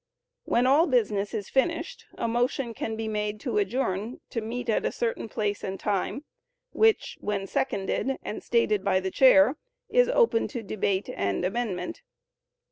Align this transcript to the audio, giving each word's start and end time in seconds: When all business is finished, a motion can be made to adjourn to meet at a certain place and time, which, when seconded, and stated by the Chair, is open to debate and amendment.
When 0.45 0.65
all 0.65 0.87
business 0.87 1.31
is 1.31 1.47
finished, 1.51 2.07
a 2.17 2.27
motion 2.27 2.73
can 2.73 2.95
be 2.95 3.07
made 3.07 3.39
to 3.41 3.59
adjourn 3.59 4.19
to 4.31 4.41
meet 4.41 4.67
at 4.67 4.83
a 4.83 4.91
certain 4.91 5.29
place 5.29 5.63
and 5.63 5.79
time, 5.79 6.23
which, 6.71 7.19
when 7.21 7.45
seconded, 7.45 8.17
and 8.23 8.41
stated 8.41 8.83
by 8.83 8.99
the 8.99 9.11
Chair, 9.11 9.57
is 9.89 10.09
open 10.09 10.47
to 10.47 10.63
debate 10.63 11.07
and 11.15 11.45
amendment. 11.45 12.01